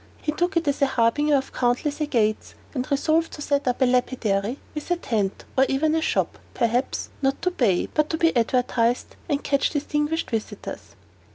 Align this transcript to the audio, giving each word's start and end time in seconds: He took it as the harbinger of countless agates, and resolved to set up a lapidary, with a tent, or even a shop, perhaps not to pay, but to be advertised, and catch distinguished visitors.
He 0.19 0.31
took 0.31 0.57
it 0.57 0.67
as 0.67 0.79
the 0.79 0.87
harbinger 0.87 1.35
of 1.35 1.53
countless 1.53 2.01
agates, 2.01 2.55
and 2.73 2.89
resolved 2.89 3.31
to 3.33 3.41
set 3.43 3.67
up 3.67 3.83
a 3.83 3.85
lapidary, 3.85 4.57
with 4.73 4.89
a 4.89 4.95
tent, 4.95 5.45
or 5.55 5.63
even 5.69 5.93
a 5.93 6.01
shop, 6.01 6.39
perhaps 6.55 7.09
not 7.21 7.39
to 7.43 7.51
pay, 7.51 7.85
but 7.85 8.09
to 8.09 8.17
be 8.17 8.35
advertised, 8.35 9.15
and 9.29 9.43
catch 9.43 9.69
distinguished 9.69 10.31
visitors. 10.31 10.95